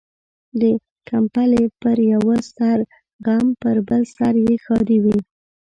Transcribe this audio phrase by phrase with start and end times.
[0.59, 0.61] د
[1.09, 2.77] کمبلي پر يوه سر
[3.25, 5.17] غم، پر بل سر يې ښادي وي.